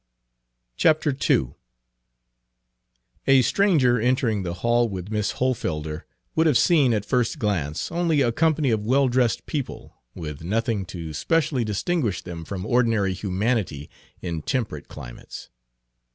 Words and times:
Page 0.79 0.97
35 1.03 1.29
II 1.39 1.47
A 3.27 3.43
stranger 3.43 3.99
entering 4.01 4.41
the 4.41 4.55
hall 4.55 4.89
with 4.89 5.11
Miss 5.11 5.33
Hohlfelder 5.33 6.05
would 6.33 6.47
have 6.47 6.57
seen, 6.57 6.91
at 6.91 7.05
first 7.05 7.37
glance, 7.37 7.91
only 7.91 8.23
a 8.23 8.31
company 8.31 8.71
of 8.71 8.83
well 8.83 9.07
dressed 9.07 9.45
people, 9.45 10.01
with 10.15 10.43
nothing 10.43 10.85
to 10.87 11.13
specially 11.13 11.63
distinguish 11.63 12.23
them 12.23 12.43
from 12.45 12.65
ordinary 12.65 13.13
humanity 13.13 13.91
in 14.23 14.41
temperate 14.41 14.87
climates. 14.87 15.49